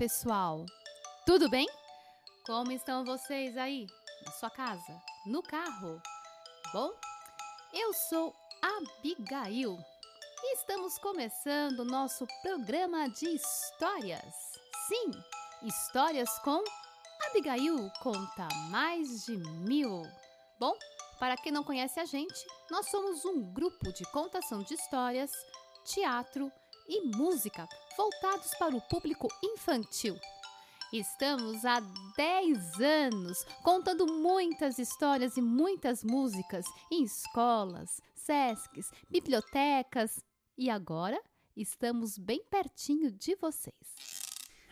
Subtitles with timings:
[0.00, 0.64] pessoal!
[1.26, 1.68] Tudo bem?
[2.46, 3.86] Como estão vocês aí?
[4.24, 4.98] Na sua casa?
[5.26, 6.00] No carro?
[6.72, 6.90] Bom,
[7.70, 9.78] eu sou Abigail
[10.42, 14.24] e estamos começando nosso programa de histórias.
[14.88, 15.10] Sim,
[15.64, 16.64] histórias com
[17.28, 20.02] Abigail Conta Mais de Mil.
[20.58, 20.72] Bom,
[21.18, 25.30] para quem não conhece a gente, nós somos um grupo de contação de histórias,
[25.84, 26.50] teatro
[26.90, 30.18] e música voltados para o público infantil.
[30.92, 31.78] Estamos há
[32.16, 40.18] 10 anos contando muitas histórias e muitas músicas em escolas, sescs, bibliotecas
[40.58, 41.22] e agora
[41.56, 43.72] estamos bem pertinho de vocês.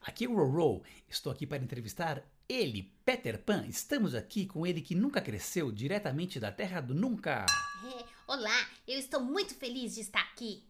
[0.00, 3.66] Aqui é o Roro, estou aqui para entrevistar ele, Peter Pan.
[3.66, 7.44] Estamos aqui com ele que nunca cresceu, diretamente da Terra do Nunca.
[7.84, 10.62] É, olá, eu estou muito feliz de estar aqui.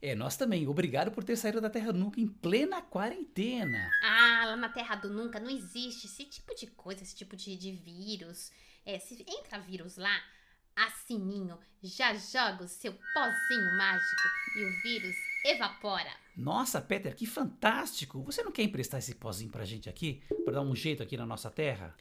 [0.00, 0.66] É, nós também.
[0.68, 3.90] Obrigado por ter saído da Terra Nunca em plena quarentena.
[4.02, 7.56] Ah, lá na Terra do Nunca não existe esse tipo de coisa, esse tipo de,
[7.56, 8.52] de vírus.
[8.86, 10.22] É, se entra vírus lá,
[10.76, 14.22] a Sininho já joga o seu pozinho mágico
[14.56, 16.10] e o vírus evapora.
[16.36, 18.22] Nossa, Peter, que fantástico!
[18.22, 20.22] Você não quer emprestar esse pozinho pra gente aqui?
[20.44, 21.96] Pra dar um jeito aqui na nossa terra?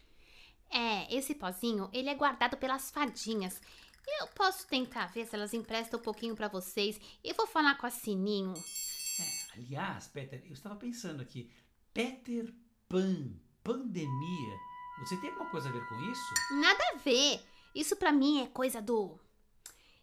[0.70, 3.59] É, esse pozinho, ele é guardado pelas fadinhas.
[4.08, 7.00] Eu posso tentar ver se elas emprestam um pouquinho pra vocês.
[7.24, 8.54] Eu vou falar com a Sininho.
[8.54, 11.52] É, aliás, Peter, eu estava pensando aqui.
[11.94, 12.54] Peter
[12.88, 14.58] Pan, pandemia.
[15.00, 16.34] Você tem alguma coisa a ver com isso?
[16.62, 17.42] Nada a ver.
[17.76, 19.20] Isso pra mim é coisa do.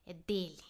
[0.07, 0.63] É dele.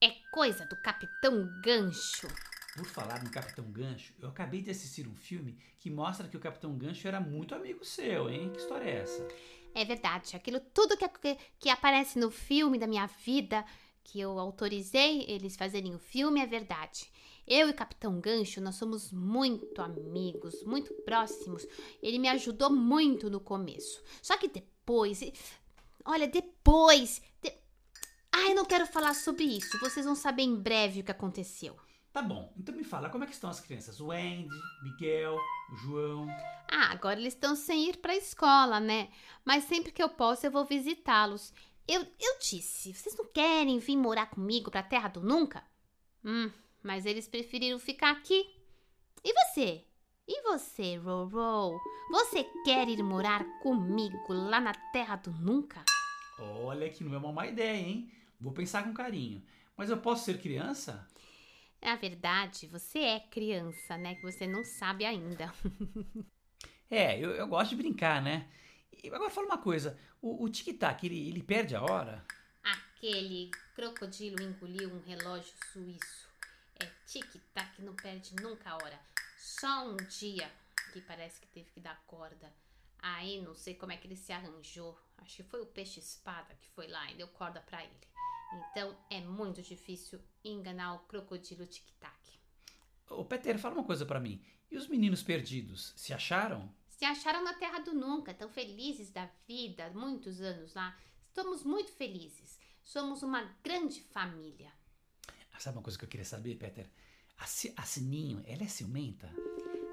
[0.00, 2.26] É coisa do Capitão Gancho.
[2.74, 6.40] Por falar no Capitão Gancho, eu acabei de assistir um filme que mostra que o
[6.40, 8.50] Capitão Gancho era muito amigo seu, hein?
[8.50, 9.28] Que história é essa?
[9.74, 10.36] É verdade.
[10.36, 13.64] Aquilo tudo que, que, que aparece no filme da minha vida,
[14.02, 17.10] que eu autorizei eles fazerem o filme, é verdade.
[17.46, 21.66] Eu e Capitão Gancho, nós somos muito amigos, muito próximos.
[22.00, 24.02] Ele me ajudou muito no começo.
[24.22, 25.20] Só que depois,
[26.04, 27.20] olha, depois.
[27.42, 27.52] De...
[28.30, 29.78] Ai, não quero falar sobre isso.
[29.80, 31.76] Vocês vão saber em breve o que aconteceu.
[32.12, 34.00] Tá bom, então me fala, como é que estão as crianças?
[34.00, 34.48] O Andy,
[34.82, 35.36] Miguel,
[35.72, 36.26] o João.
[36.68, 39.10] Ah, agora eles estão sem ir pra escola, né?
[39.44, 41.52] Mas sempre que eu posso eu vou visitá-los.
[41.86, 45.62] Eu, eu disse, vocês não querem vir morar comigo pra Terra do Nunca?
[46.24, 46.50] Hum,
[46.82, 48.44] mas eles preferiram ficar aqui.
[49.24, 49.84] E você?
[50.26, 51.80] E você, Roro?
[52.10, 55.84] Você quer ir morar comigo lá na Terra do Nunca?
[56.40, 58.12] Olha que não é uma má ideia, hein?
[58.40, 59.42] Vou pensar com carinho.
[59.76, 61.08] Mas eu posso ser criança?
[61.82, 64.14] Na verdade, você é criança, né?
[64.14, 65.52] Que você não sabe ainda.
[66.92, 68.50] É, eu, eu gosto de brincar, né?
[69.04, 72.26] E agora fala uma coisa: o, o tic-tac, ele, ele perde a hora?
[72.64, 76.28] Aquele crocodilo engoliu um relógio suíço.
[76.82, 78.98] É tic-tac, não perde nunca a hora.
[79.38, 80.50] Só um dia
[80.92, 82.52] que parece que teve que dar corda.
[82.98, 84.98] Aí não sei como é que ele se arranjou.
[85.18, 88.10] Acho que foi o peixe-espada que foi lá e deu corda pra ele.
[88.52, 92.18] Então é muito difícil enganar o crocodilo tic-tac.
[93.08, 94.42] Ô, Peter, fala uma coisa pra mim.
[94.70, 96.72] E os meninos perdidos, se acharam?
[96.88, 100.96] Se acharam na Terra do Nunca, tão felizes da vida, muitos anos lá.
[101.26, 102.58] Estamos muito felizes.
[102.82, 104.72] Somos uma grande família.
[105.52, 106.90] Ah, sabe uma coisa que eu queria saber, Peter?
[107.38, 109.32] A, a Sininho, ela é ciumenta?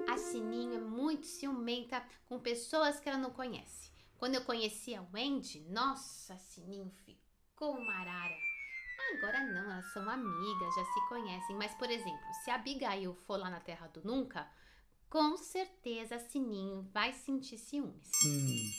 [0.08, 3.90] A Sininho é muito ciumenta com pessoas que ela não conhece.
[4.16, 8.47] Quando eu conheci a Wendy, nossa, a Sininho ficou uma arara.
[9.16, 11.56] Agora não, elas são amigas, já se conhecem.
[11.56, 14.48] Mas, por exemplo, se a Abigail for lá na Terra do Nunca,
[15.08, 18.10] com certeza a Sininho vai sentir ciúmes.
[18.24, 18.70] Hum.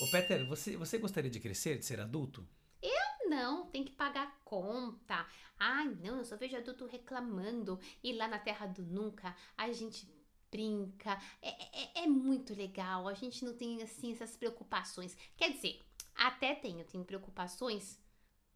[0.00, 2.46] Ô, Peter, você, você gostaria de crescer, de ser adulto?
[3.32, 5.26] Não, tem que pagar conta.
[5.58, 7.80] Ai, não, eu só vejo adulto reclamando.
[8.04, 10.06] E lá na Terra do Nunca, a gente
[10.50, 11.18] brinca.
[11.40, 11.48] É,
[12.00, 13.08] é- é muito legal.
[13.08, 15.16] A gente não tem, assim, essas preocupações.
[15.34, 15.80] Quer dizer,
[16.14, 17.98] até tenho, tenho preocupações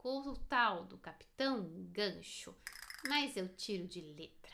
[0.06, 2.54] com o tal do Capitão Gancho.
[3.08, 4.52] Mas eu tiro de letra.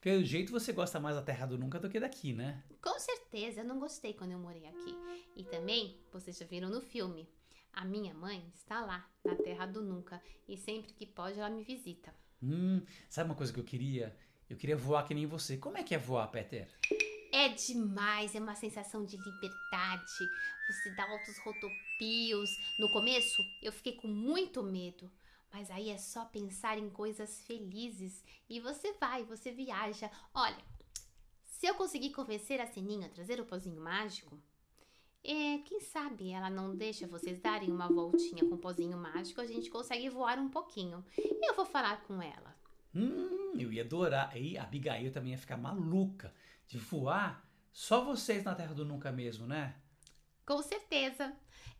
[0.00, 2.62] Pelo jeito você gosta mais da Terra do Nunca do que daqui, né?
[2.80, 4.94] Com certeza, eu não gostei quando eu morei aqui.
[5.34, 7.28] E também, vocês já viram no filme,
[7.72, 10.22] a minha mãe está lá, na Terra do Nunca.
[10.46, 12.14] E sempre que pode, ela me visita.
[12.40, 12.80] Hum,
[13.10, 14.16] sabe uma coisa que eu queria?
[14.48, 15.56] Eu queria voar que nem você.
[15.56, 16.68] Como é que é voar, Peter?
[17.34, 20.30] É demais, é uma sensação de liberdade.
[20.68, 22.48] Você dá altos rodopios.
[22.78, 25.10] No começo, eu fiquei com muito medo.
[25.52, 28.22] Mas aí é só pensar em coisas felizes.
[28.48, 30.08] E você vai, você viaja.
[30.32, 30.64] Olha,
[31.42, 34.40] se eu conseguir convencer a Sininho a trazer o pozinho mágico,
[35.24, 39.46] é, quem sabe ela não deixa vocês darem uma voltinha com o pozinho mágico, a
[39.46, 41.04] gente consegue voar um pouquinho.
[41.18, 42.54] Eu vou falar com ela.
[42.94, 44.30] Hum, eu ia adorar.
[44.32, 46.34] Aí a Abigail também ia ficar maluca
[46.66, 49.74] de voar Só vocês na Terra do Nunca mesmo, né?
[50.46, 51.32] Com certeza.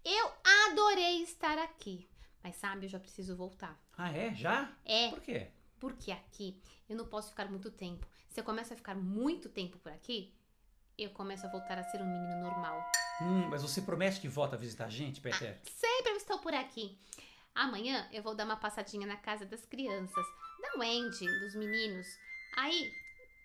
[0.05, 0.33] Eu
[0.71, 2.09] adorei estar aqui.
[2.43, 3.81] Mas sabe, eu já preciso voltar.
[3.97, 4.35] Ah, é?
[4.35, 4.71] Já?
[4.85, 5.49] É, Por quê?
[5.79, 8.07] porque aqui eu não posso ficar muito tempo.
[8.29, 10.35] Se eu começo a ficar muito tempo por aqui,
[10.97, 12.91] eu começo a voltar a ser um menino normal.
[13.21, 15.61] Hum, mas você promete que volta a visitar a gente, Peter?
[15.65, 16.99] Sempre eu estou por aqui.
[17.55, 20.27] Amanhã eu vou dar uma passadinha na casa das crianças,
[20.65, 22.07] da Wendy, dos meninos.
[22.57, 22.93] Aí,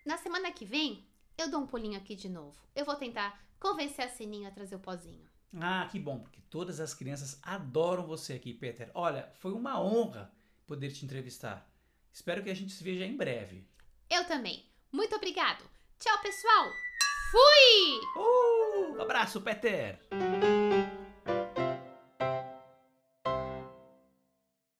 [0.06, 1.06] na semana que vem,
[1.36, 2.58] eu dou um pulinho aqui de novo.
[2.74, 5.28] Eu vou tentar convencer a Sininho a trazer o pozinho.
[5.60, 8.90] Ah, que bom, porque todas as crianças adoram você aqui, Peter.
[8.94, 10.32] Olha, foi uma honra
[10.66, 11.68] poder te entrevistar.
[12.12, 13.68] Espero que a gente se veja em breve.
[14.08, 14.64] Eu também.
[14.92, 15.64] Muito obrigado.
[15.98, 16.70] Tchau, pessoal.
[17.30, 18.20] Fui!
[18.22, 20.00] Uh, abraço, Peter!